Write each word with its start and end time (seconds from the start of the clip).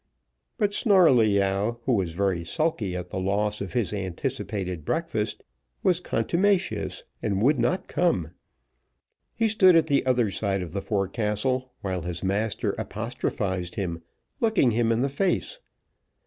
But 0.57 0.73
Snarleyyow, 0.73 1.77
who 1.85 1.91
was 1.93 2.13
very 2.13 2.43
sulky 2.43 2.95
at 2.95 3.11
the 3.11 3.19
loss 3.19 3.61
of 3.61 3.73
his 3.73 3.93
anticipated 3.93 4.83
breakfast, 4.83 5.43
was 5.83 5.99
contumacious, 5.99 7.03
and 7.21 7.39
would 7.43 7.59
not 7.59 7.87
come. 7.87 8.31
He 9.35 9.47
stood 9.47 9.75
at 9.75 9.85
the 9.85 10.03
other 10.07 10.31
side 10.31 10.63
of 10.63 10.73
the 10.73 10.81
forecastle, 10.81 11.71
while 11.81 12.01
his 12.01 12.23
master 12.23 12.71
apostrophised 12.79 13.75
him, 13.75 14.01
looking 14.39 14.71
him 14.71 14.91
in 14.91 15.03
the 15.03 15.07
face. 15.07 15.59